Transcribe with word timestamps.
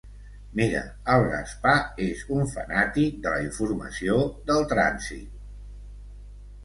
Mira, 0.59 0.79
el 1.15 1.25
Gaspar 1.33 1.75
és 2.07 2.23
un 2.37 2.49
fanàtic 2.55 3.21
de 3.27 3.35
la 3.37 3.45
informació 3.51 4.19
del 4.49 4.67
trànsit... 4.73 5.41